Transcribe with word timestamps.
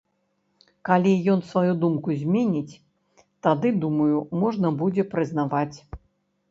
Калі 0.87 1.11
ён 1.33 1.43
сваю 1.49 1.73
думку 1.83 2.15
зменіць, 2.21 2.79
тады, 3.49 3.75
думаю, 3.85 4.17
можна 4.45 4.67
будзе 4.83 5.09
прызнаваць. 5.13 5.77